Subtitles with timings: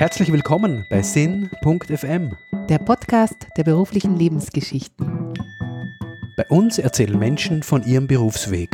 [0.00, 2.34] Herzlich willkommen bei Sinn.fm,
[2.70, 5.34] der Podcast der beruflichen Lebensgeschichten
[6.38, 8.70] Bei uns erzählen Menschen von ihrem Berufsweg.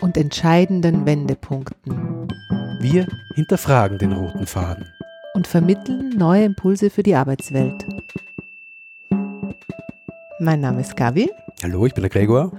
[0.00, 2.28] und entscheidenden Wendepunkten
[2.78, 4.86] Wir hinterfragen den roten Faden.
[5.34, 7.84] und vermitteln neue Impulse für die Arbeitswelt.
[10.38, 11.32] Mein Name ist Gabi
[11.64, 12.52] Hallo, ich bin der Gregor.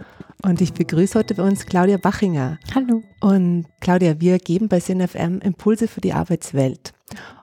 [0.43, 2.59] und ich begrüße heute bei uns Claudia Bachinger.
[2.75, 3.03] Hallo.
[3.21, 6.91] Und Claudia, wir geben bei SINFM Impulse für die Arbeitswelt.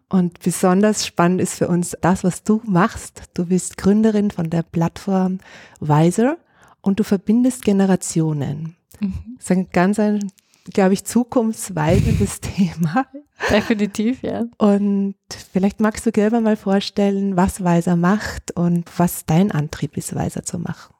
[0.08, 3.24] Und besonders spannend ist für uns das, was du machst.
[3.34, 5.38] Du bist Gründerin von der Plattform
[5.80, 6.38] Wiser
[6.80, 8.76] und du verbindest Generationen.
[9.00, 9.36] Mhm.
[9.36, 10.32] Das ist ein ganz, ein,
[10.72, 13.06] glaube ich, zukunftsweisendes Thema.
[13.50, 14.44] Definitiv, ja.
[14.56, 15.14] Und
[15.52, 20.42] vielleicht magst du selber mal vorstellen, was Weiser macht und was dein Antrieb ist, Weiser
[20.42, 20.94] zu machen.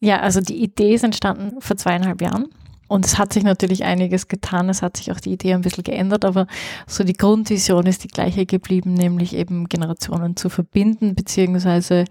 [0.00, 2.48] Ja, also die Idee ist entstanden vor zweieinhalb Jahren.
[2.92, 4.68] Und es hat sich natürlich einiges getan.
[4.68, 6.46] Es hat sich auch die Idee ein bisschen geändert, aber
[6.86, 12.04] so die Grundvision ist die gleiche geblieben, nämlich eben Generationen zu verbinden, beziehungsweise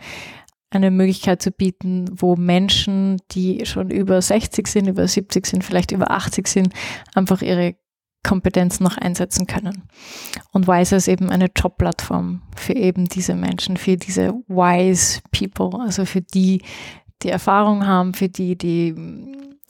[0.72, 5.92] eine Möglichkeit zu bieten, wo Menschen, die schon über 60 sind, über 70 sind, vielleicht
[5.92, 6.74] über 80 sind,
[7.14, 7.76] einfach ihre
[8.24, 9.84] Kompetenzen noch einsetzen können.
[10.52, 16.06] Und Wise ist eben eine Jobplattform für eben diese Menschen, für diese Wise People, also
[16.06, 16.64] für die,
[17.22, 18.96] die Erfahrung haben, für die, die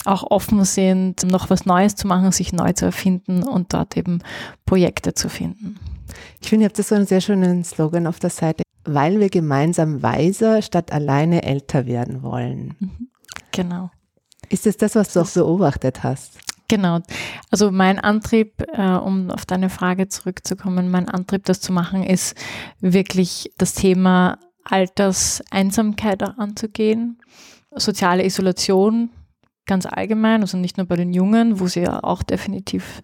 [0.06, 4.20] auch offen sind, noch was Neues zu machen, sich neu zu erfinden und dort eben
[4.66, 5.80] Projekte zu finden.
[6.42, 9.30] Ich finde, ihr habt das so einen sehr schönen Slogan auf der Seite, weil wir
[9.30, 12.76] gemeinsam weiser statt alleine älter werden wollen.
[13.52, 13.92] Genau.
[14.50, 16.40] Ist es das, was du auch beobachtet hast?
[16.68, 17.00] Genau.
[17.50, 22.36] Also mein Antrieb, äh, um auf deine Frage zurückzukommen, mein Antrieb, das zu machen, ist
[22.80, 27.18] wirklich das Thema Alterseinsamkeit anzugehen,
[27.76, 29.10] soziale Isolation
[29.66, 33.02] ganz allgemein, also nicht nur bei den Jungen, wo sie ja auch definitiv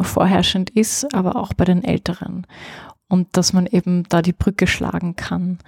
[0.00, 2.46] vorherrschend ist, aber auch bei den Älteren.
[3.08, 5.58] Und dass man eben da die Brücke schlagen kann.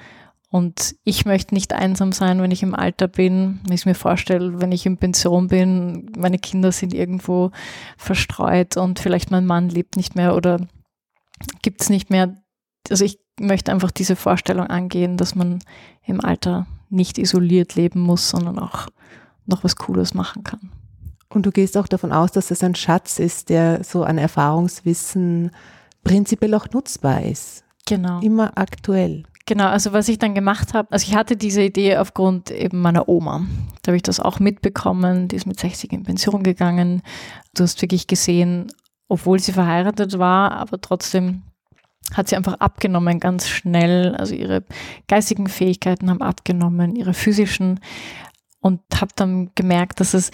[0.51, 3.61] Und ich möchte nicht einsam sein, wenn ich im Alter bin.
[3.65, 7.51] Wenn ich mir vorstelle, wenn ich in Pension bin, meine Kinder sind irgendwo
[7.97, 10.67] verstreut und vielleicht mein Mann lebt nicht mehr oder
[11.63, 12.37] gibt es nicht mehr.
[12.89, 15.59] Also ich möchte einfach diese Vorstellung angehen, dass man
[16.05, 18.87] im Alter nicht isoliert leben muss, sondern auch
[19.47, 20.71] noch was Cooles machen kann.
[21.29, 25.51] Und du gehst auch davon aus, dass es ein Schatz ist, der so an Erfahrungswissen
[26.05, 27.65] prinzipiell auch nutzbar ist.
[27.87, 28.21] Genau.
[28.21, 29.25] Immer aktuell.
[29.49, 33.09] Genau, also was ich dann gemacht habe, also ich hatte diese Idee aufgrund eben meiner
[33.09, 33.47] Oma.
[33.83, 37.03] Da habe ich das auch mitbekommen, die ist mit 60 in Pension gegangen.
[37.55, 38.73] Du hast wirklich gesehen,
[39.09, 41.43] obwohl sie verheiratet war, aber trotzdem
[42.15, 44.17] hat sie einfach abgenommen ganz schnell.
[44.17, 44.65] Also ihre
[45.07, 47.81] geistigen Fähigkeiten haben abgenommen, ihre physischen.
[48.67, 50.33] Und habe dann gemerkt, dass es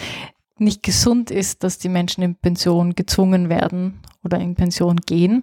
[0.56, 5.42] nicht gesund ist, dass die Menschen in Pension gezwungen werden oder in Pension gehen.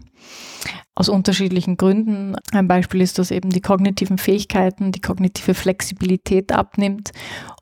[0.95, 2.35] Aus unterschiedlichen Gründen.
[2.51, 7.11] Ein Beispiel ist, dass eben die kognitiven Fähigkeiten, die kognitive Flexibilität abnimmt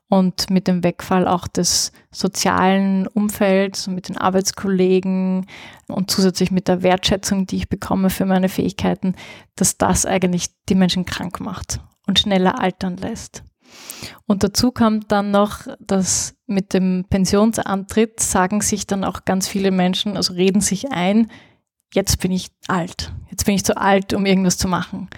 [0.08, 5.44] und mit dem Wegfall auch des sozialen Umfelds, mit den Arbeitskollegen
[5.88, 9.14] und zusätzlich mit der Wertschätzung, die ich bekomme für meine Fähigkeiten,
[9.56, 13.44] dass das eigentlich die Menschen krank macht und schneller altern lässt.
[14.26, 19.70] Und dazu kommt dann noch, dass mit dem Pensionsantritt sagen sich dann auch ganz viele
[19.70, 21.30] Menschen, also reden sich ein,
[21.94, 25.08] jetzt bin ich alt, jetzt bin ich zu alt, um irgendwas zu machen.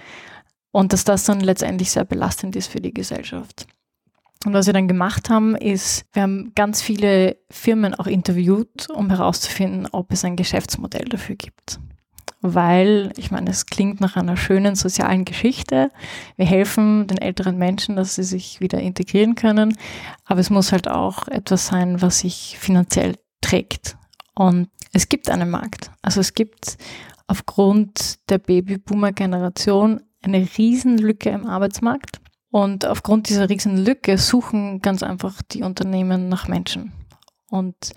[0.73, 3.67] Und dass das dann letztendlich sehr belastend ist für die Gesellschaft.
[4.47, 9.11] Und was wir dann gemacht haben, ist, wir haben ganz viele Firmen auch interviewt, um
[9.11, 11.81] herauszufinden, ob es ein Geschäftsmodell dafür gibt
[12.43, 15.91] weil ich meine, es klingt nach einer schönen sozialen Geschichte.
[16.37, 19.77] Wir helfen den älteren Menschen, dass sie sich wieder integrieren können,
[20.25, 23.97] aber es muss halt auch etwas sein, was sich finanziell trägt.
[24.35, 25.91] Und es gibt einen Markt.
[26.03, 26.79] Also es gibt
[27.27, 32.21] aufgrund der Babyboomer-Generation eine Riesenlücke im Arbeitsmarkt.
[32.51, 36.93] Und aufgrund dieser Riesenlücke suchen ganz einfach die Unternehmen nach Menschen.
[37.49, 37.93] Und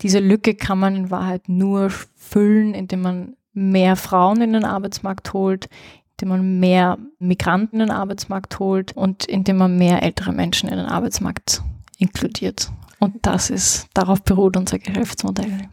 [0.00, 5.32] diese Lücke kann man in Wahrheit nur füllen, indem man mehr Frauen in den Arbeitsmarkt
[5.32, 5.68] holt,
[6.12, 10.76] indem man mehr Migranten in den Arbeitsmarkt holt und indem man mehr ältere Menschen in
[10.76, 11.62] den Arbeitsmarkt
[11.98, 12.70] inkludiert.
[12.98, 15.68] Und das ist, darauf beruht unser Geschäftsmodell.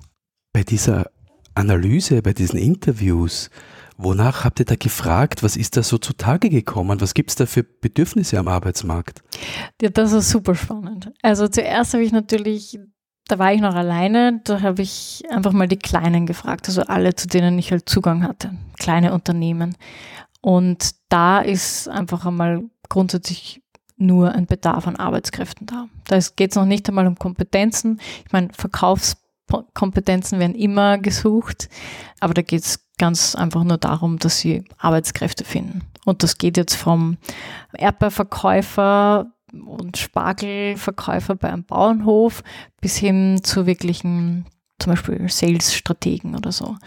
[0.51, 1.11] Bei dieser
[1.53, 3.51] Analyse, bei diesen Interviews,
[3.97, 5.43] wonach habt ihr da gefragt?
[5.43, 7.01] Was ist da so zutage gekommen?
[7.01, 9.21] Was gibt es da für Bedürfnisse am Arbeitsmarkt?
[9.81, 11.11] Ja, das ist super spannend.
[11.21, 12.79] Also zuerst habe ich natürlich
[13.29, 17.13] da war ich noch alleine, da habe ich einfach mal die Kleinen gefragt, also alle,
[17.13, 19.77] zu denen ich halt Zugang hatte, kleine Unternehmen.
[20.41, 23.61] Und da ist einfach einmal grundsätzlich
[23.97, 25.85] nur ein Bedarf an Arbeitskräften da.
[26.07, 27.99] Da geht es noch nicht einmal um Kompetenzen.
[28.25, 31.69] Ich meine, Verkaufskompetenzen werden immer gesucht,
[32.19, 35.83] aber da geht es ganz einfach nur darum, dass sie Arbeitskräfte finden.
[36.03, 37.17] Und das geht jetzt vom
[37.73, 42.43] Erdbeerverkäufer und Spargelverkäufer bei einem Bauernhof
[42.81, 44.45] bis hin zu wirklichen
[44.79, 46.77] zum Beispiel Sales-Strategen oder so.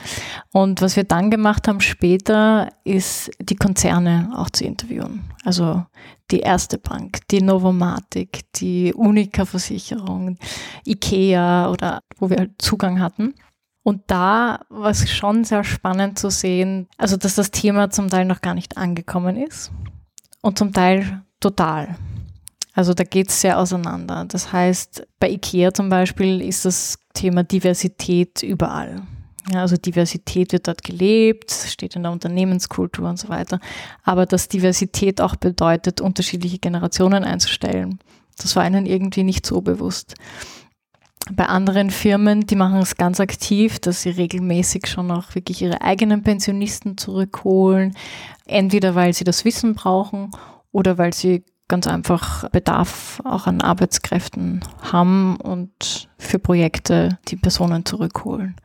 [0.52, 5.24] Und was wir dann gemacht haben später, ist die Konzerne auch zu interviewen.
[5.44, 5.84] Also
[6.30, 10.38] die Erste Bank, die Novomatic, die Unica-Versicherung,
[10.86, 13.34] Ikea oder wo wir halt Zugang hatten.
[13.84, 18.24] Und da war es schon sehr spannend zu sehen, also dass das Thema zum Teil
[18.24, 19.72] noch gar nicht angekommen ist
[20.40, 21.96] und zum Teil total.
[22.74, 24.24] Also da geht es sehr auseinander.
[24.26, 29.02] Das heißt, bei IKEA zum Beispiel ist das Thema Diversität überall.
[29.50, 33.58] Ja, also Diversität wird dort gelebt, steht in der Unternehmenskultur und so weiter.
[34.04, 37.98] Aber dass Diversität auch bedeutet, unterschiedliche Generationen einzustellen,
[38.38, 40.14] das war ihnen irgendwie nicht so bewusst.
[41.30, 45.80] Bei anderen Firmen, die machen es ganz aktiv, dass sie regelmäßig schon auch wirklich ihre
[45.82, 47.96] eigenen Pensionisten zurückholen,
[48.46, 50.30] entweder weil sie das Wissen brauchen
[50.72, 54.60] oder weil sie ganz einfach Bedarf auch an Arbeitskräften
[54.92, 58.56] haben und für Projekte die Personen zurückholen.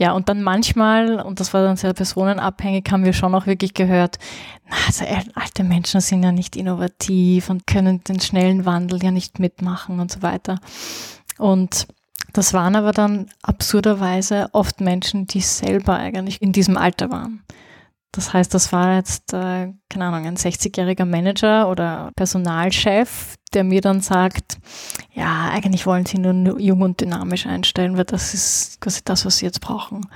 [0.00, 3.74] Ja, und dann manchmal, und das war dann sehr personenabhängig, haben wir schon auch wirklich
[3.74, 4.18] gehört,
[4.66, 9.38] na, also alte Menschen sind ja nicht innovativ und können den schnellen Wandel ja nicht
[9.38, 10.58] mitmachen und so weiter.
[11.36, 11.86] Und
[12.32, 17.42] das waren aber dann absurderweise oft Menschen, die selber eigentlich in diesem Alter waren.
[18.12, 23.80] Das heißt, das war jetzt, äh, keine Ahnung, ein 60-jähriger Manager oder Personalchef, der mir
[23.80, 24.58] dann sagt,
[25.12, 29.38] ja, eigentlich wollen sie nur jung und dynamisch einstellen, weil das ist quasi das, was
[29.38, 30.08] sie jetzt brauchen.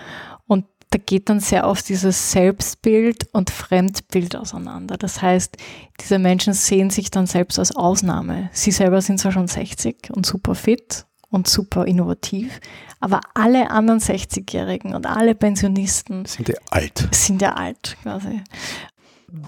[0.47, 4.97] Und da geht dann sehr oft dieses Selbstbild und Fremdbild auseinander.
[4.97, 5.57] Das heißt,
[6.01, 8.51] diese Menschen sehen sich dann selbst als Ausnahme.
[8.53, 12.61] Sie selber sind zwar schon 60 und super fit und super innovativ.
[13.01, 17.09] Aber alle anderen 60-Jährigen und alle Pensionisten sind ja alt.
[17.11, 18.41] Sind ja alt quasi.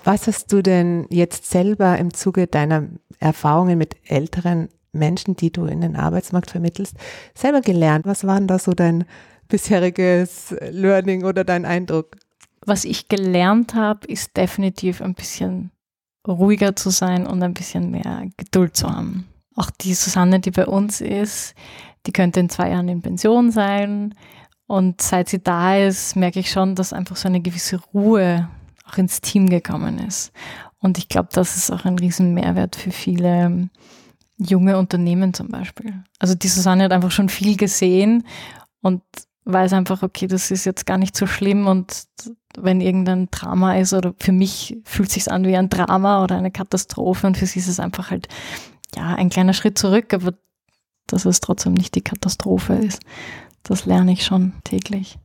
[0.04, 2.88] Was hast du denn jetzt selber im Zuge deiner
[3.20, 6.96] Erfahrungen mit älteren Menschen, die du in den Arbeitsmarkt vermittelst,
[7.34, 8.04] selber gelernt?
[8.04, 9.04] Was war denn da so dein
[9.48, 12.16] bisheriges Learning oder dein Eindruck?
[12.66, 15.70] Was ich gelernt habe, ist definitiv ein bisschen
[16.26, 19.28] ruhiger zu sein und ein bisschen mehr Geduld zu haben.
[19.56, 21.54] Auch die Susanne, die bei uns ist,
[22.06, 24.14] die könnte in zwei Jahren in Pension sein.
[24.66, 28.48] Und seit sie da ist, merke ich schon, dass einfach so eine gewisse Ruhe
[28.88, 30.32] auch ins Team gekommen ist.
[30.80, 33.70] Und ich glaube, das ist auch ein riesen Mehrwert für viele ähm,
[34.36, 36.04] junge Unternehmen zum Beispiel.
[36.18, 38.24] Also die Susanne hat einfach schon viel gesehen
[38.82, 39.02] und
[39.44, 42.06] weiß einfach, okay, das ist jetzt gar nicht so schlimm und
[42.58, 46.36] wenn irgendein Drama ist oder für mich fühlt es sich an wie ein Drama oder
[46.36, 48.28] eine Katastrophe und für sie ist es einfach halt
[48.94, 50.34] ja, ein kleiner Schritt zurück, aber
[51.06, 53.00] dass es trotzdem nicht die Katastrophe ist.
[53.62, 55.18] Das lerne ich schon täglich.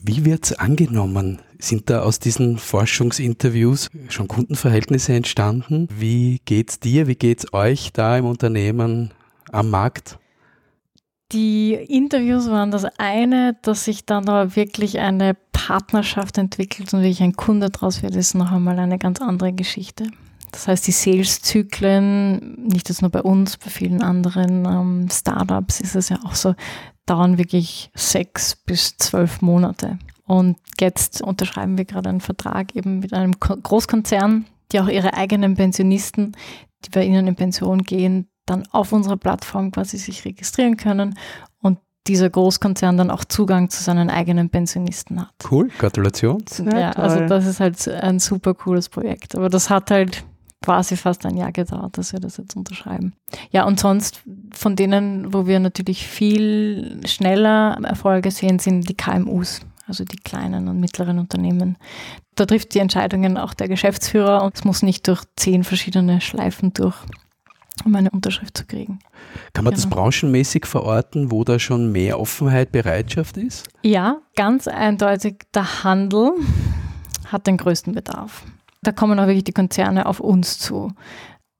[0.00, 1.40] Wie wird es angenommen?
[1.58, 5.88] Sind da aus diesen Forschungsinterviews schon Kundenverhältnisse entstanden?
[5.90, 7.06] Wie geht's dir?
[7.06, 9.12] Wie geht's euch da im Unternehmen
[9.50, 10.18] am Markt?
[11.32, 17.08] Die Interviews waren das eine, dass sich dann aber wirklich eine Partnerschaft entwickelt und wie
[17.08, 20.06] ich ein Kunde daraus wird, ist noch einmal eine ganz andere Geschichte.
[20.56, 25.94] Das heißt, die Sales-Zyklen, nicht jetzt nur bei uns, bei vielen anderen ähm, Startups ist
[25.94, 26.54] es ja auch so,
[27.04, 29.98] dauern wirklich sechs bis zwölf Monate.
[30.24, 35.56] Und jetzt unterschreiben wir gerade einen Vertrag eben mit einem Großkonzern, die auch ihre eigenen
[35.56, 36.34] Pensionisten,
[36.86, 41.18] die bei ihnen in Pension gehen, dann auf unserer Plattform quasi sich registrieren können
[41.60, 45.34] und dieser Großkonzern dann auch Zugang zu seinen eigenen Pensionisten hat.
[45.50, 46.42] Cool, Gratulation.
[46.64, 49.34] Ja, also das ist halt ein super cooles Projekt.
[49.34, 50.24] Aber das hat halt
[50.62, 53.14] quasi fast ein Jahr gedauert, dass wir das jetzt unterschreiben.
[53.50, 54.22] Ja, und sonst
[54.52, 60.68] von denen, wo wir natürlich viel schneller Erfolge sehen, sind die KMUs, also die kleinen
[60.68, 61.76] und mittleren Unternehmen.
[62.34, 66.72] Da trifft die Entscheidungen auch der Geschäftsführer und es muss nicht durch zehn verschiedene Schleifen
[66.72, 66.96] durch,
[67.84, 68.98] um eine Unterschrift zu kriegen.
[69.52, 69.84] Kann man genau.
[69.84, 73.68] das branchenmäßig verorten, wo da schon mehr Offenheit, Bereitschaft ist?
[73.82, 76.32] Ja, ganz eindeutig der Handel
[77.30, 78.42] hat den größten Bedarf
[78.86, 80.92] da kommen auch wirklich die Konzerne auf uns zu.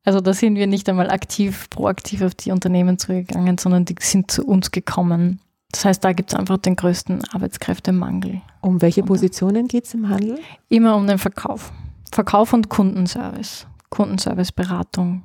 [0.05, 4.31] Also da sind wir nicht einmal aktiv, proaktiv auf die Unternehmen zugegangen, sondern die sind
[4.31, 5.41] zu uns gekommen.
[5.73, 8.41] Das heißt, da gibt es einfach den größten Arbeitskräftemangel.
[8.61, 10.39] Um welche Positionen geht es im Handel?
[10.69, 11.73] Immer um den Verkauf.
[12.13, 13.67] Verkauf und Kundenservice.
[13.91, 15.23] Kundenserviceberatung.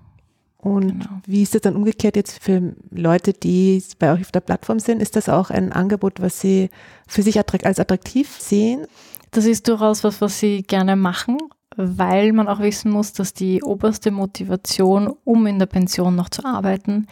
[0.57, 1.21] Und genau.
[1.27, 5.01] wie ist das dann umgekehrt jetzt für Leute, die bei euch auf der Plattform sind?
[5.01, 6.71] Ist das auch ein Angebot, was sie
[7.07, 8.87] für sich als attraktiv sehen?
[9.29, 11.37] Das ist durchaus was, was sie gerne machen
[11.77, 16.45] weil man auch wissen muss, dass die oberste Motivation, um in der Pension noch zu
[16.45, 17.07] arbeiten,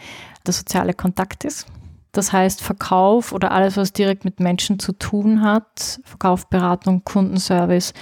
[0.46, 1.66] der soziale Kontakt ist.
[2.12, 7.94] Das heißt, Verkauf oder alles, was direkt mit Menschen zu tun hat, Verkauf, Beratung, Kundenservice,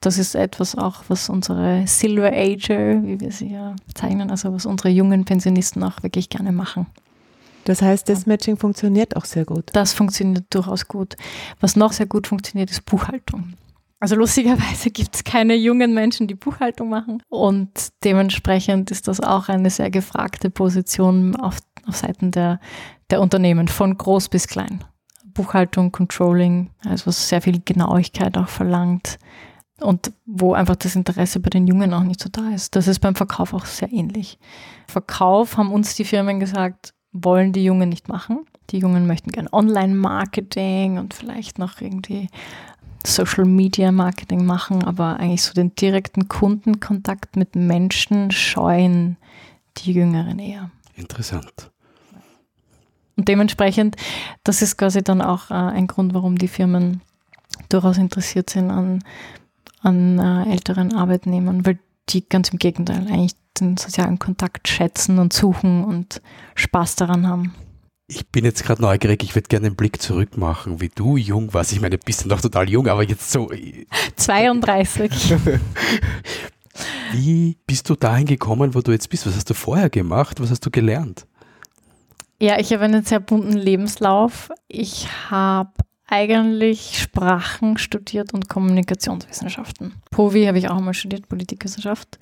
[0.00, 4.66] das ist etwas auch, was unsere Silver Ager, wie wir sie ja bezeichnen, also was
[4.66, 6.86] unsere jungen Pensionisten auch wirklich gerne machen.
[7.64, 9.70] Das heißt, das Matching funktioniert auch sehr gut.
[9.72, 11.14] Das funktioniert durchaus gut.
[11.60, 13.54] Was noch sehr gut funktioniert, ist Buchhaltung.
[14.02, 17.22] Also lustigerweise gibt es keine jungen Menschen, die Buchhaltung machen.
[17.28, 22.58] Und dementsprechend ist das auch eine sehr gefragte Position auf, auf Seiten der,
[23.10, 24.82] der Unternehmen, von groß bis klein.
[25.26, 29.20] Buchhaltung, Controlling, also was sehr viel Genauigkeit auch verlangt
[29.80, 32.74] und wo einfach das Interesse bei den Jungen auch nicht so da ist.
[32.74, 34.40] Das ist beim Verkauf auch sehr ähnlich.
[34.88, 38.46] Verkauf haben uns die Firmen gesagt, wollen die Jungen nicht machen.
[38.70, 42.28] Die Jungen möchten gerne Online-Marketing und vielleicht noch irgendwie
[43.06, 49.16] Social Media Marketing machen, aber eigentlich so den direkten Kundenkontakt mit Menschen scheuen
[49.78, 50.70] die Jüngeren eher.
[50.94, 51.70] Interessant.
[53.16, 53.96] Und dementsprechend,
[54.44, 57.02] das ist quasi dann auch äh, ein Grund, warum die Firmen
[57.68, 59.04] durchaus interessiert sind an,
[59.82, 61.78] an äh, älteren Arbeitnehmern, weil
[62.08, 66.22] die ganz im Gegenteil eigentlich den sozialen Kontakt schätzen und suchen und
[66.54, 67.54] Spaß daran haben.
[68.06, 71.54] Ich bin jetzt gerade neugierig, ich würde gerne einen Blick zurück machen, wie du jung
[71.54, 71.72] warst.
[71.72, 73.50] Ich meine, du bist noch total jung, aber jetzt so.
[74.16, 75.10] 32.
[77.12, 79.26] wie bist du dahin gekommen, wo du jetzt bist?
[79.26, 80.40] Was hast du vorher gemacht?
[80.40, 81.26] Was hast du gelernt?
[82.40, 84.50] Ja, ich habe einen sehr bunten Lebenslauf.
[84.66, 85.70] Ich habe
[86.08, 89.94] eigentlich Sprachen studiert und Kommunikationswissenschaften.
[90.10, 92.18] Povi habe ich auch mal studiert, Politikwissenschaft,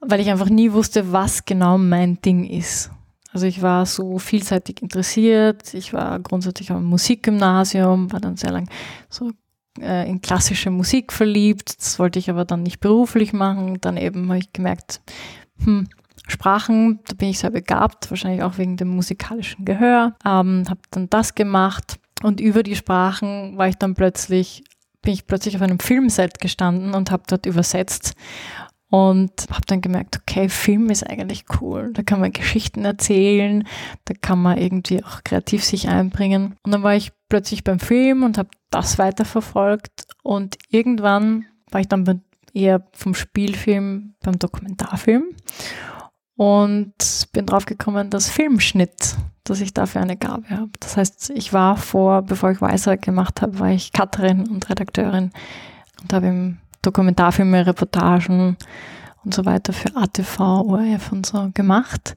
[0.00, 2.90] weil ich einfach nie wusste, was genau mein Ding ist.
[3.32, 5.74] Also ich war so vielseitig interessiert.
[5.74, 8.68] Ich war grundsätzlich am Musikgymnasium, war dann sehr lang
[9.10, 9.32] so
[9.80, 11.78] äh, in klassische Musik verliebt.
[11.78, 13.78] Das wollte ich aber dann nicht beruflich machen.
[13.80, 15.00] Dann eben habe ich gemerkt,
[15.62, 15.88] hm,
[16.26, 20.14] Sprachen, da bin ich sehr begabt, wahrscheinlich auch wegen dem musikalischen Gehör.
[20.24, 24.64] Ähm, habe dann das gemacht und über die Sprachen war ich dann plötzlich,
[25.02, 28.14] bin ich plötzlich auf einem Filmset gestanden und habe dort übersetzt
[28.90, 31.92] und habe dann gemerkt, okay, Film ist eigentlich cool.
[31.92, 33.66] Da kann man Geschichten erzählen,
[34.06, 36.56] da kann man irgendwie auch kreativ sich einbringen.
[36.62, 40.06] Und dann war ich plötzlich beim Film und habe das weiterverfolgt.
[40.22, 42.22] Und irgendwann war ich dann
[42.54, 45.24] eher vom Spielfilm beim Dokumentarfilm
[46.36, 46.94] und
[47.32, 50.70] bin drauf gekommen, dass Filmschnitt, dass ich dafür eine Gabe habe.
[50.80, 55.30] Das heißt, ich war vor, bevor ich Weißer gemacht habe, war ich Cutterin und Redakteurin
[56.00, 58.56] und habe im Dokumentarfilme, Reportagen
[59.24, 62.16] und so weiter für ATV, ORF und so gemacht.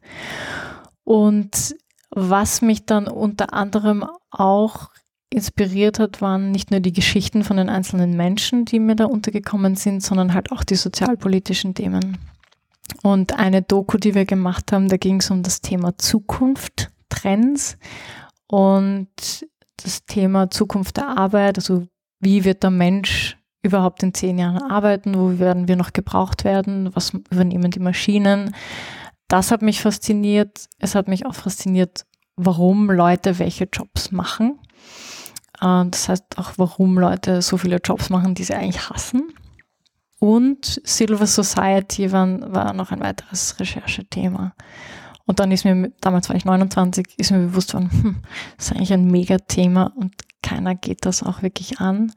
[1.03, 1.75] Und
[2.09, 4.91] was mich dann unter anderem auch
[5.29, 9.75] inspiriert hat, waren nicht nur die Geschichten von den einzelnen Menschen, die mir da untergekommen
[9.75, 12.17] sind, sondern halt auch die sozialpolitischen Themen.
[13.03, 17.77] Und eine Doku, die wir gemacht haben, da ging es um das Thema Zukunft, Trends
[18.47, 19.09] und
[19.83, 21.87] das Thema Zukunft der Arbeit, also
[22.19, 26.95] wie wird der Mensch überhaupt in zehn Jahren arbeiten, wo werden wir noch gebraucht werden,
[26.95, 28.55] was übernehmen die Maschinen.
[29.27, 30.67] Das hat mich fasziniert.
[30.79, 34.59] Es hat mich auch fasziniert, warum Leute welche Jobs machen.
[35.61, 39.33] Äh, das heißt auch, warum Leute so viele Jobs machen, die sie eigentlich hassen.
[40.19, 44.53] Und Silver Society war, war noch ein weiteres Recherchethema.
[45.25, 48.21] Und dann ist mir, damals war ich 29, ist mir bewusst worden, hm,
[48.57, 50.13] das ist eigentlich ein Megathema und
[50.43, 52.11] keiner geht das auch wirklich an.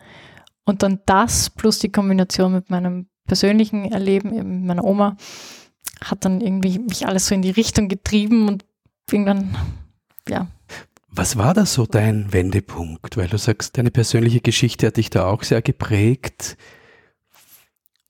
[0.64, 5.16] Und dann das plus die Kombination mit meinem persönlichen Erleben, eben mit meiner Oma,
[6.02, 8.64] hat dann irgendwie mich alles so in die Richtung getrieben und
[9.10, 9.56] irgendwann,
[10.28, 10.46] ja.
[11.10, 13.16] Was war da so dein Wendepunkt?
[13.16, 16.56] Weil du sagst, deine persönliche Geschichte hat dich da auch sehr geprägt.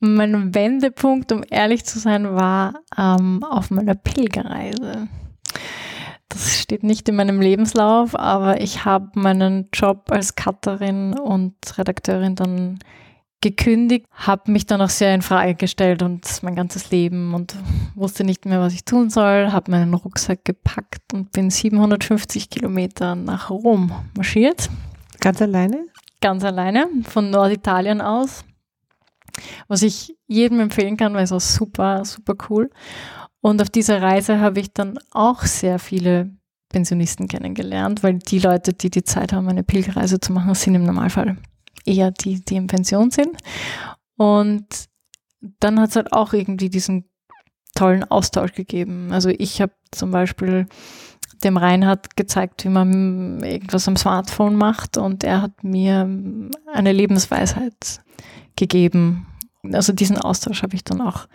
[0.01, 5.09] Mein Wendepunkt, um ehrlich zu sein, war ähm, auf meiner Pilgerreise.
[6.29, 12.35] Das steht nicht in meinem Lebenslauf, aber ich habe meinen Job als Cutterin und Redakteurin
[12.35, 12.79] dann
[13.45, 17.55] gekündigt, habe mich dann auch sehr in Frage gestellt und mein ganzes Leben und
[17.95, 23.15] wusste nicht mehr, was ich tun soll, habe meinen Rucksack gepackt und bin 750 Kilometer
[23.15, 24.71] nach Rom marschiert.
[25.21, 25.85] Ganz alleine?
[26.23, 28.47] Ganz alleine, von Norditalien aus.
[29.69, 32.71] Was ich jedem empfehlen kann, weil es auch super, super cool.
[33.45, 36.31] Und auf dieser Reise habe ich dann auch sehr viele
[36.71, 40.85] Pensionisten kennengelernt, weil die Leute, die die Zeit haben, eine Pilgerreise zu machen, sind im
[40.85, 41.37] Normalfall
[41.85, 43.37] eher die, die in Pension sind.
[44.17, 44.65] Und
[45.61, 47.05] dann hat es halt auch irgendwie diesen
[47.75, 49.13] tollen Austausch gegeben.
[49.13, 50.67] Also ich habe zum Beispiel
[51.45, 56.09] dem Reinhard gezeigt, wie man irgendwas am Smartphone macht und er hat mir
[56.73, 58.01] eine Lebensweisheit
[58.57, 59.27] gegeben.
[59.71, 61.27] Also diesen Austausch habe ich dann auch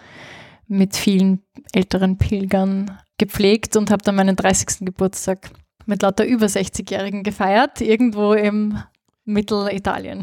[0.70, 1.42] mit vielen
[1.74, 4.86] älteren Pilgern gepflegt und habe dann meinen 30.
[4.86, 5.52] Geburtstag
[5.86, 8.78] mit lauter über 60-Jährigen gefeiert, irgendwo im
[9.26, 10.22] Mittelitalien.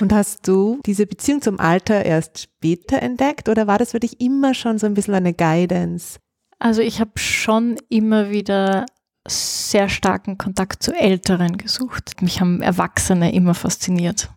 [0.00, 4.20] Und hast du diese Beziehung zum Alter erst später entdeckt oder war das für dich
[4.20, 6.18] immer schon so ein bisschen eine Guidance?
[6.58, 8.86] Also ich habe schon immer wieder
[9.26, 12.22] sehr starken Kontakt zu Älteren gesucht.
[12.22, 14.30] Mich haben Erwachsene immer fasziniert.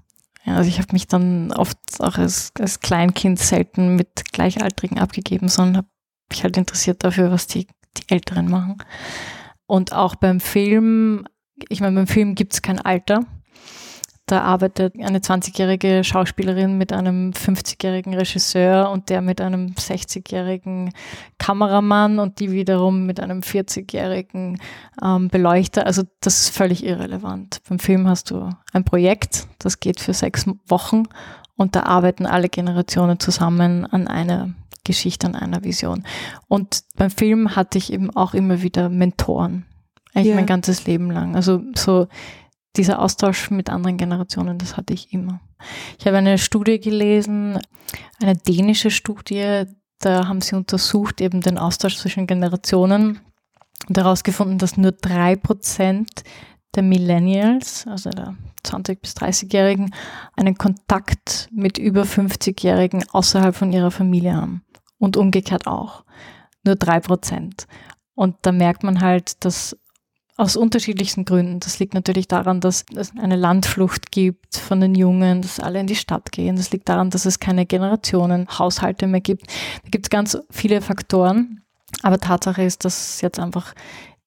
[0.45, 5.49] Ja, also ich habe mich dann oft auch als, als Kleinkind selten mit Gleichaltrigen abgegeben,
[5.49, 5.87] sondern habe
[6.29, 8.77] mich halt interessiert dafür, was die, die Älteren machen.
[9.65, 11.27] Und auch beim Film,
[11.69, 13.25] ich meine, beim Film gibt es kein Alter.
[14.27, 20.91] Da arbeitet eine 20-jährige Schauspielerin mit einem 50-jährigen Regisseur und der mit einem 60-jährigen
[21.37, 24.59] Kameramann und die wiederum mit einem 40-jährigen
[25.03, 25.85] ähm, Beleuchter.
[25.85, 27.61] Also das ist völlig irrelevant.
[27.69, 31.03] Beim Film hast du ein Projekt, das geht für sechs Wochen
[31.55, 36.03] und da arbeiten alle Generationen zusammen an einer Geschichte, an einer Vision.
[36.47, 39.65] Und beim Film hatte ich eben auch immer wieder Mentoren.
[40.13, 40.35] Eigentlich yeah.
[40.35, 41.35] mein ganzes Leben lang.
[41.35, 42.07] Also so
[42.77, 45.39] dieser Austausch mit anderen Generationen, das hatte ich immer.
[45.99, 47.59] Ich habe eine Studie gelesen,
[48.21, 49.63] eine dänische Studie,
[49.99, 53.19] da haben sie untersucht eben den Austausch zwischen Generationen
[53.87, 56.23] und herausgefunden, dass nur drei Prozent
[56.75, 59.93] der Millennials, also der 20- bis 30-Jährigen,
[60.35, 64.63] einen Kontakt mit über 50-Jährigen außerhalb von ihrer Familie haben.
[64.97, 66.03] Und umgekehrt auch.
[66.63, 67.67] Nur drei Prozent.
[68.15, 69.77] Und da merkt man halt, dass
[70.37, 71.59] aus unterschiedlichsten Gründen.
[71.61, 75.87] Das liegt natürlich daran, dass es eine Landflucht gibt von den Jungen, dass alle in
[75.87, 76.57] die Stadt gehen.
[76.57, 79.47] Das liegt daran, dass es keine Generationenhaushalte mehr gibt.
[79.83, 81.61] Da gibt es ganz viele Faktoren.
[82.03, 83.73] Aber Tatsache ist, dass es jetzt einfach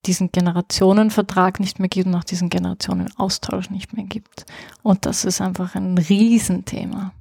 [0.07, 4.47] diesen Generationenvertrag nicht mehr gibt und auch diesen Generationenaustausch nicht mehr gibt.
[4.83, 7.13] Und das ist einfach ein Riesenthema.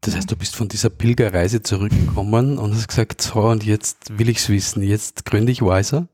[0.00, 4.28] Das heißt, du bist von dieser Pilgerreise zurückgekommen und hast gesagt, so, und jetzt will
[4.28, 6.08] ich es wissen, jetzt gründe ich Wiser?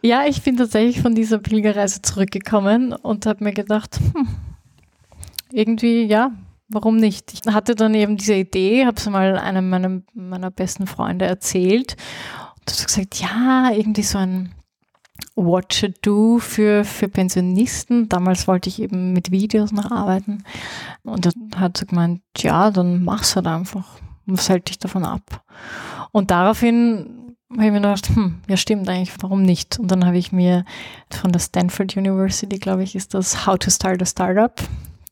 [0.00, 4.28] Ja, ich bin tatsächlich von dieser Pilgerreise zurückgekommen und habe mir gedacht, hm,
[5.50, 6.30] irgendwie, ja,
[6.68, 7.32] warum nicht?
[7.32, 11.96] Ich hatte dann eben diese Idee, habe es mal einem meiner, meiner besten Freunde erzählt
[12.60, 14.54] und hat gesagt, ja, irgendwie so ein
[15.34, 18.08] Watch a Do für, für Pensionisten.
[18.08, 20.44] Damals wollte ich eben mit Videos noch arbeiten.
[21.02, 23.98] Und dann hat sie gemeint, ja, dann mach's halt einfach.
[24.26, 25.44] Was hält dich davon ab?
[26.12, 27.17] Und daraufhin
[27.50, 29.78] habe ich mir gedacht, hm, ja stimmt eigentlich, warum nicht?
[29.78, 30.64] Und dann habe ich mir
[31.10, 34.52] von der Stanford University, glaube ich, ist das How to Start a Startup,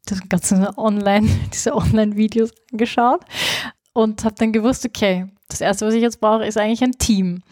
[0.07, 3.25] das ganze Online, diese Online-Videos angeschaut
[3.92, 7.42] und habe dann gewusst, okay, das erste, was ich jetzt brauche, ist eigentlich ein Team.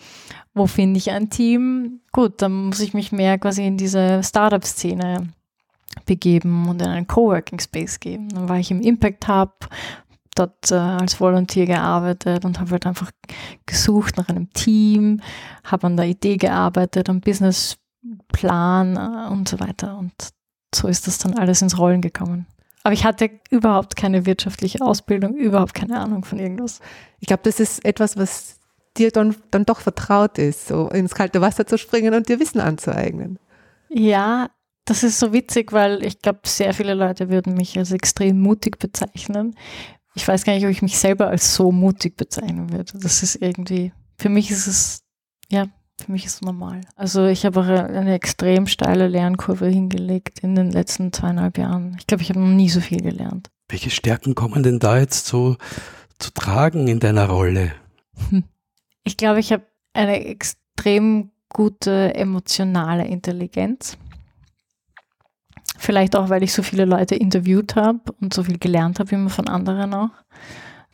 [0.53, 2.01] Wo finde ich ein Team?
[2.13, 5.29] Gut, dann muss ich mich mehr quasi in diese Startup-Szene
[6.07, 8.29] begeben und in einen Coworking Space geben.
[8.29, 9.69] Dann war ich im Impact Hub,
[10.35, 13.11] dort äh, als Volunteer gearbeitet und habe halt einfach
[13.67, 15.21] gesucht nach einem Team,
[15.65, 19.97] habe an der Idee gearbeitet, am Businessplan äh, und so weiter.
[19.99, 20.13] Und
[20.75, 22.47] so ist das dann alles ins Rollen gekommen.
[22.83, 26.81] Aber ich hatte überhaupt keine wirtschaftliche Ausbildung, überhaupt keine Ahnung von irgendwas.
[27.19, 28.61] Ich glaube, das ist etwas, was
[28.97, 32.61] dir dann, dann doch vertraut ist, so ins kalte Wasser zu springen und dir Wissen
[32.61, 33.39] anzueignen.
[33.89, 34.51] Ja,
[34.85, 38.79] das ist so witzig, weil ich glaube, sehr viele Leute würden mich als extrem mutig
[38.79, 39.55] bezeichnen
[40.15, 42.99] ich weiß gar nicht, ob ich mich selber als so mutig bezeichnen würde.
[42.99, 45.03] Das ist irgendwie, für mich ist es,
[45.51, 45.67] ja,
[46.01, 46.81] für mich ist es normal.
[46.97, 51.97] Also ich habe auch eine extrem steile Lernkurve hingelegt in den letzten zweieinhalb Jahren.
[51.99, 53.51] Ich glaube, ich habe noch nie so viel gelernt.
[53.69, 55.57] Welche Stärken kommen denn da jetzt so
[56.19, 57.73] zu tragen in deiner Rolle?
[58.31, 58.45] Hm.
[59.05, 63.97] Ich glaube, ich habe eine extrem gute emotionale Intelligenz.
[65.77, 69.31] Vielleicht auch, weil ich so viele Leute interviewt habe und so viel gelernt habe, immer
[69.31, 70.11] von anderen auch.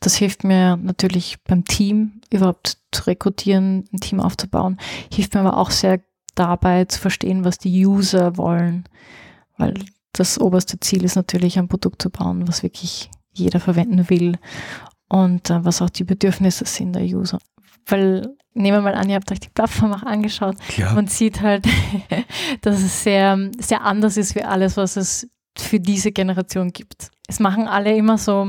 [0.00, 4.78] Das hilft mir natürlich beim Team überhaupt zu rekrutieren, ein Team aufzubauen.
[5.12, 6.00] Hilft mir aber auch sehr
[6.34, 8.84] dabei zu verstehen, was die User wollen.
[9.58, 9.74] Weil
[10.12, 14.38] das oberste Ziel ist natürlich, ein Produkt zu bauen, was wirklich jeder verwenden will
[15.08, 17.38] und äh, was auch die Bedürfnisse sind der User.
[17.86, 20.56] Weil nehmen wir mal an, ihr habt euch die Plattform auch angeschaut.
[20.68, 20.94] Klar.
[20.94, 21.66] Man sieht halt,
[22.62, 27.10] dass es sehr, sehr anders ist wie alles, was es für diese Generation gibt.
[27.28, 28.46] Es machen alle immer so,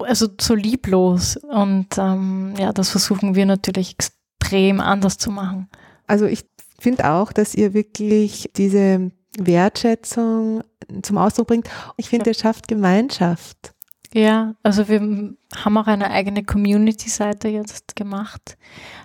[0.00, 1.36] also so lieblos.
[1.36, 5.68] Und ähm, ja, das versuchen wir natürlich extrem anders zu machen.
[6.06, 6.44] Also ich
[6.78, 10.62] finde auch, dass ihr wirklich diese Wertschätzung
[11.02, 11.68] zum Ausdruck bringt.
[11.96, 13.75] Ich finde, ihr schafft Gemeinschaft.
[14.14, 18.56] Ja, also wir haben auch eine eigene Community-Seite jetzt gemacht.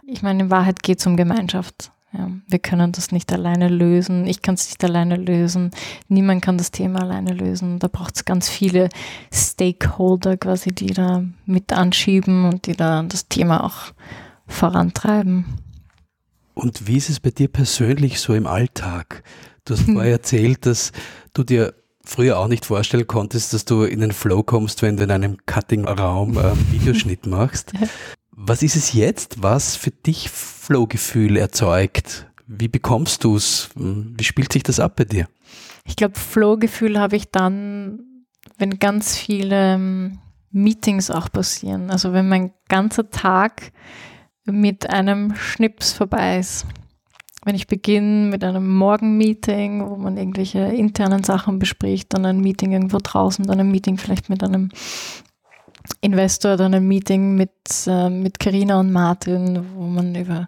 [0.06, 1.92] Ich meine, in Wahrheit geht es um Gemeinschaft.
[2.14, 4.28] Ja, wir können das nicht alleine lösen.
[4.28, 5.72] Ich kann es nicht alleine lösen.
[6.10, 7.80] Niemand kann das Thema alleine lösen.
[7.80, 8.90] Da braucht es ganz viele
[9.34, 13.94] Stakeholder quasi, die da mit anschieben und die da das Thema auch
[14.46, 15.46] vorantreiben.
[16.54, 19.24] Und wie ist es bei dir persönlich so im Alltag?
[19.64, 20.92] Du hast vorher erzählt, dass
[21.34, 25.04] du dir früher auch nicht vorstellen konntest, dass du in den Flow kommst, wenn du
[25.04, 27.74] in einem Cutting-Raum äh, Videoschnitt machst.
[28.32, 32.28] Was ist es jetzt, was für dich Flow-Gefühl erzeugt?
[32.48, 33.70] Wie bekommst du es?
[33.76, 35.28] Wie spielt sich das ab bei dir?
[35.86, 38.26] Ich glaube, Flow-Gefühl habe ich dann,
[38.58, 40.20] wenn ganz viele ähm,
[40.52, 41.90] Meetings auch passieren.
[41.92, 43.72] Also wenn mein ganzer Tag
[44.46, 46.66] mit einem Schnips vorbei ist.
[47.44, 52.72] Wenn ich beginne mit einem Morgenmeeting, wo man irgendwelche internen Sachen bespricht, dann ein Meeting
[52.72, 54.70] irgendwo draußen, dann ein Meeting vielleicht mit einem
[56.02, 57.52] Investor, dann ein Meeting mit
[57.88, 60.48] äh, mit Carina und Martin, wo man über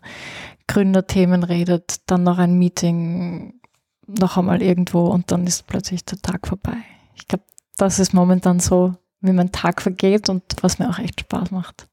[0.68, 3.60] Gründerthemen redet, dann noch ein Meeting
[4.08, 6.78] noch einmal irgendwo und dann ist plötzlich der Tag vorbei.
[7.16, 7.46] Ich glaube,
[7.78, 11.88] das ist momentan so, wie mein Tag vergeht und was mir auch echt Spaß macht.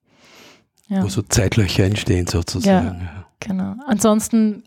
[0.89, 1.03] Ja.
[1.03, 3.01] Wo so Zeitlöcher entstehen sozusagen.
[3.03, 3.75] Ja, genau.
[3.87, 4.65] Ansonsten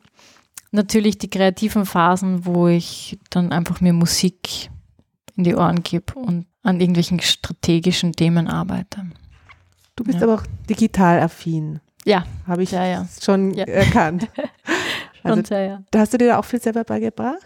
[0.73, 4.69] natürlich die kreativen Phasen, wo ich dann einfach mir Musik
[5.35, 9.05] in die Ohren gebe und an irgendwelchen strategischen Themen arbeite.
[9.95, 10.23] Du bist ja.
[10.23, 11.79] aber auch digital affin.
[12.05, 12.25] Ja.
[12.47, 13.07] Habe ich ja, ja.
[13.21, 14.27] schon erkannt.
[15.23, 15.83] also, schon sehr, ja.
[15.95, 17.41] Hast du dir da auch viel selber beigebracht?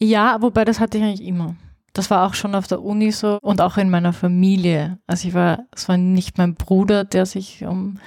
[0.00, 1.56] Ja, wobei das hatte ich eigentlich immer.
[1.92, 4.98] Das war auch schon auf der Uni so und auch in meiner Familie.
[5.06, 7.98] Also ich war, es war nicht mein Bruder, der sich um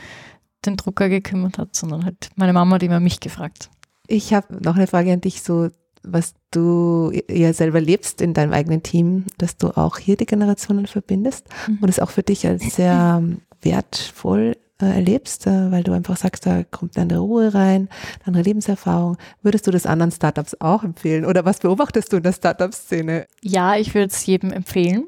[0.65, 3.69] den Drucker gekümmert hat, sondern halt meine Mama hat immer mich gefragt.
[4.07, 5.69] Ich habe noch eine Frage an dich, so
[6.03, 10.87] was du ja selber lebst in deinem eigenen Team, dass du auch hier die Generationen
[10.87, 11.79] verbindest mhm.
[11.81, 13.23] und es auch für dich als sehr
[13.61, 17.87] wertvoll äh, erlebst, äh, weil du einfach sagst, da kommt eine Ruhe rein,
[18.25, 19.17] eine Lebenserfahrung.
[19.41, 21.25] Würdest du das anderen Startups auch empfehlen?
[21.25, 23.25] Oder was beobachtest du in der Startup-Szene?
[23.41, 25.07] Ja, ich würde es jedem empfehlen.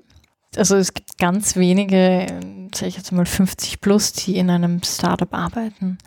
[0.55, 2.27] Also es gibt ganz wenige,
[2.73, 5.97] sage ich jetzt mal 50 plus, die in einem Startup arbeiten.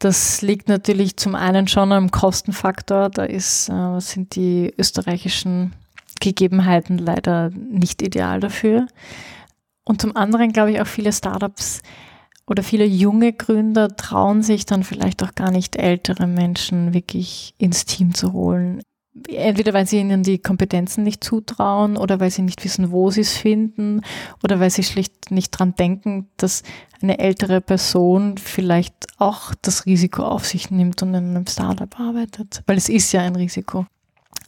[0.00, 3.10] Das liegt natürlich zum einen schon am Kostenfaktor.
[3.10, 5.74] Da ist, äh, sind die österreichischen
[6.20, 8.86] Gegebenheiten leider nicht ideal dafür.
[9.84, 11.82] Und zum anderen glaube ich auch viele Startups
[12.46, 17.84] oder viele junge Gründer trauen sich dann vielleicht auch gar nicht ältere Menschen wirklich ins
[17.84, 18.80] Team zu holen.
[19.28, 23.20] Entweder weil sie ihnen die Kompetenzen nicht zutrauen oder weil sie nicht wissen, wo sie
[23.20, 24.02] es finden
[24.42, 26.62] oder weil sie schlicht nicht dran denken, dass
[27.02, 32.62] eine ältere Person vielleicht auch das Risiko auf sich nimmt und in einem Startup arbeitet.
[32.66, 33.86] Weil es ist ja ein Risiko.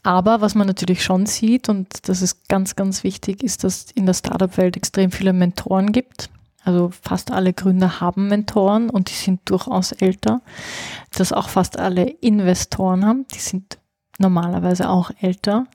[0.03, 4.05] Aber was man natürlich schon sieht, und das ist ganz, ganz wichtig, ist, dass in
[4.05, 6.29] der Startup-Welt extrem viele Mentoren gibt.
[6.65, 10.41] Also fast alle Gründer haben Mentoren und die sind durchaus älter.
[11.11, 13.79] Dass auch fast alle Investoren haben, die sind
[14.19, 15.65] normalerweise auch älter.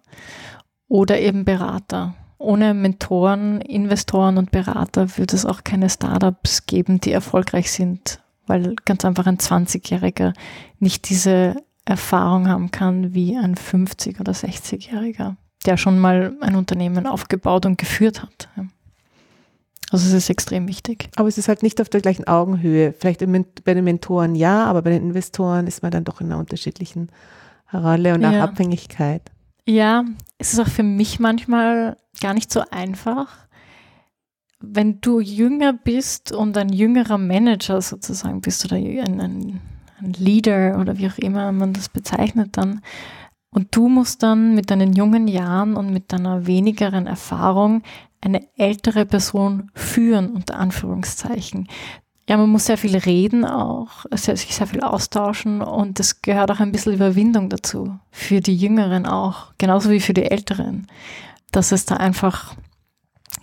[0.88, 2.14] Oder eben Berater.
[2.38, 8.76] Ohne Mentoren, Investoren und Berater würde es auch keine Startups geben, die erfolgreich sind, weil
[8.84, 10.32] ganz einfach ein 20-Jähriger
[10.78, 15.34] nicht diese Erfahrung haben kann wie ein 50- oder 60-Jähriger,
[15.66, 18.48] der schon mal ein Unternehmen aufgebaut und geführt hat.
[19.90, 21.08] Also es ist extrem wichtig.
[21.16, 22.92] Aber es ist halt nicht auf der gleichen Augenhöhe.
[22.92, 23.20] Vielleicht
[23.64, 27.08] bei den Mentoren ja, aber bei den Investoren ist man dann doch in einer unterschiedlichen
[27.72, 28.44] Rolle und auch ja.
[28.44, 29.30] Abhängigkeit.
[29.66, 30.04] Ja,
[30.38, 33.28] es ist auch für mich manchmal gar nicht so einfach.
[34.60, 39.60] Wenn du jünger bist und ein jüngerer Manager sozusagen bist oder ein, ein,
[40.00, 42.80] ein Leader oder wie auch immer man das bezeichnet dann,
[43.50, 47.82] und du musst dann mit deinen jungen Jahren und mit deiner wenigeren Erfahrung
[48.20, 51.68] eine ältere Person führen, unter Anführungszeichen.
[52.28, 56.60] Ja, man muss sehr viel reden auch, sich sehr viel austauschen und es gehört auch
[56.60, 57.98] ein bisschen Überwindung dazu.
[58.10, 60.88] Für die Jüngeren auch, genauso wie für die Älteren.
[61.52, 62.54] Dass es da einfach,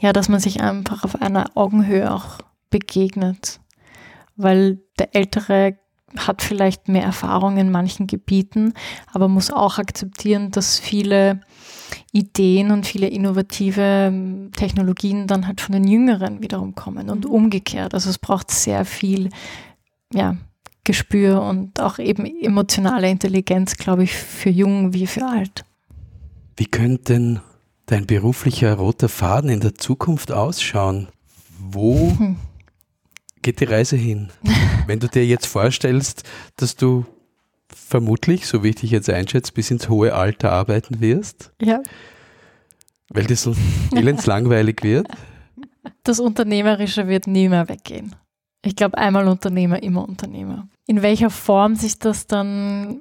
[0.02, 2.38] ja, dass man sich einfach auf einer Augenhöhe auch
[2.70, 3.60] begegnet.
[4.36, 5.80] Weil der Ältere
[6.16, 8.76] hat vielleicht mehr Erfahrung in manchen Gebieten,
[9.12, 11.42] aber muss auch akzeptieren, dass viele
[12.16, 17.32] Ideen und viele innovative ähm, Technologien dann halt von den Jüngeren wiederum kommen und mhm.
[17.32, 17.94] umgekehrt.
[17.94, 19.30] Also es braucht sehr viel
[20.14, 20.38] ja,
[20.86, 25.66] Gespür und auch eben emotionale Intelligenz, glaube ich, für jung wie für alt.
[26.56, 27.40] Wie könnte denn
[27.86, 31.10] dein beruflicher roter Faden in der Zukunft ausschauen?
[31.60, 32.38] Wo hm.
[33.42, 34.30] geht die Reise hin?
[34.88, 36.24] Wenn du dir jetzt vorstellst,
[36.56, 37.06] dass du
[37.74, 41.52] vermutlich, so wie ich dich jetzt einschätze, bis ins hohe Alter arbeiten wirst.
[41.62, 41.82] Ja.
[43.10, 43.56] Weil das so
[43.94, 45.08] elends langweilig wird.
[46.04, 48.16] Das Unternehmerische wird nie mehr weggehen.
[48.64, 50.68] Ich glaube, einmal Unternehmer, immer Unternehmer.
[50.88, 53.00] In welcher Form sich das dann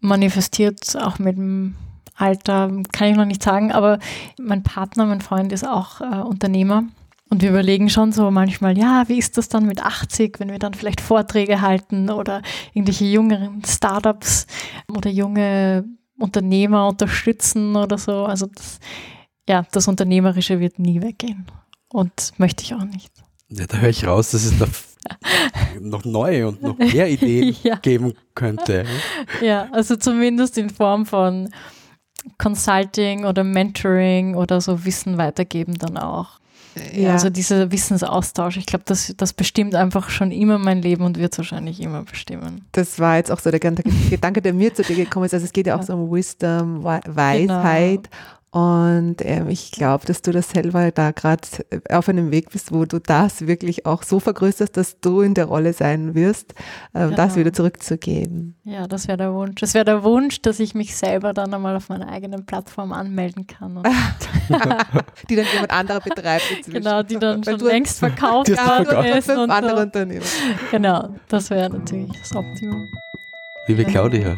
[0.00, 1.74] manifestiert, auch mit dem
[2.16, 3.98] Alter, kann ich noch nicht sagen, aber
[4.38, 6.84] mein Partner, mein Freund ist auch äh, Unternehmer
[7.30, 10.58] Und wir überlegen schon so manchmal, ja, wie ist das dann mit 80, wenn wir
[10.58, 12.42] dann vielleicht Vorträge halten oder
[12.74, 14.46] irgendwelche jüngeren Startups
[14.88, 15.84] oder junge
[16.18, 18.24] Unternehmer unterstützen oder so.
[18.24, 18.78] Also das,
[19.48, 21.46] ja, das Unternehmerische wird nie weggehen
[21.88, 23.10] und möchte ich auch nicht.
[23.48, 24.66] Ja, da höre ich raus, dass es da
[25.80, 27.76] noch neue und noch mehr Ideen ja.
[27.76, 28.84] geben könnte.
[29.42, 31.50] Ja, also zumindest in Form von
[32.38, 36.40] Consulting oder Mentoring oder so Wissen weitergeben dann auch.
[36.94, 37.12] Ja.
[37.12, 41.36] Also dieser Wissensaustausch, ich glaube, das, das bestimmt einfach schon immer mein Leben und wird
[41.38, 42.64] wahrscheinlich immer bestimmen.
[42.72, 45.34] Das war jetzt auch so der Gedanke, der mir zu dir gekommen ist.
[45.34, 48.02] Also es geht ja auch so um Wisdom, Weisheit.
[48.04, 48.16] Genau.
[48.54, 51.42] Und ähm, ich glaube, dass du das selber da gerade
[51.90, 55.46] auf einem Weg bist, wo du das wirklich auch so vergrößerst, dass du in der
[55.46, 56.54] Rolle sein wirst,
[56.92, 57.16] äh, genau.
[57.16, 58.54] das wieder zurückzugeben.
[58.62, 59.60] Ja, das wäre der Wunsch.
[59.60, 63.48] Das wäre der Wunsch, dass ich mich selber dann einmal auf meiner eigenen Plattform anmelden
[63.48, 63.82] kann.
[65.28, 66.44] die dann jemand anderer betreibt.
[66.56, 66.80] Inzwischen.
[66.80, 69.30] Genau, die dann schon längst verkauft worden ist.
[69.30, 70.26] Und andere Unternehmen.
[70.70, 72.86] Genau, das wäre natürlich das Optimum.
[73.66, 74.36] Liebe Claudia.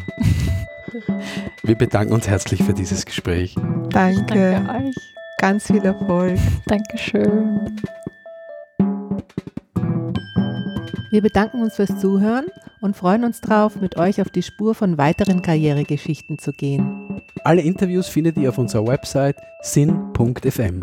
[1.63, 3.55] Wir bedanken uns herzlich für dieses Gespräch.
[3.89, 4.51] Danke.
[4.51, 4.95] danke euch.
[5.39, 6.39] Ganz viel Erfolg.
[6.65, 7.77] Dankeschön.
[11.09, 12.45] Wir bedanken uns fürs Zuhören
[12.81, 17.21] und freuen uns darauf, mit euch auf die Spur von weiteren Karrieregeschichten zu gehen.
[17.43, 20.81] Alle Interviews findet ihr auf unserer Website sin.fm.